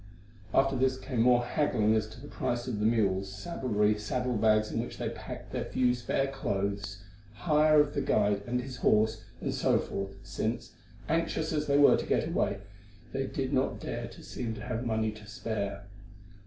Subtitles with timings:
[0.51, 4.71] After this came more haggling as to the price of the mules, saddlery, saddle bags
[4.71, 7.03] in which they packed their few spare clothes,
[7.35, 10.71] hire of the guide and his horse, and so forth, since,
[11.07, 12.61] anxious as they were to get away,
[13.13, 15.83] they did not dare to seem to have money to spare.